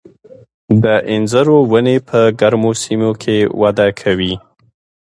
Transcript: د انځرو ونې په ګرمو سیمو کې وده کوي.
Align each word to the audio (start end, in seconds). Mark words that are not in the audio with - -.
د 0.83 0.85
انځرو 1.13 1.57
ونې 1.71 1.97
په 2.09 2.19
ګرمو 2.39 2.71
سیمو 2.83 3.11
کې 3.21 3.37
وده 3.61 3.87
کوي. 4.01 4.33